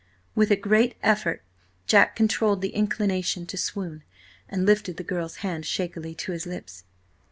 [0.33, 1.43] With a great effort
[1.85, 4.01] Jack controlled the inclination to swoon,
[4.49, 6.85] and lifted the girl's hand shakily to his lips.